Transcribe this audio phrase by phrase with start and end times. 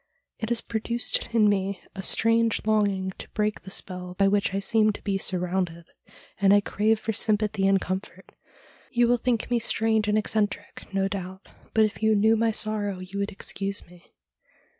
[0.39, 4.57] It has produced in me a strange longing to break the spell by which I
[4.57, 5.85] seem to be surrounded,
[6.39, 8.31] and I crave for sympathy and comfort.
[8.89, 11.45] You will think me strange and eccentric, no doubt,
[11.75, 14.15] but if you knew my sorrow you would excuse me.'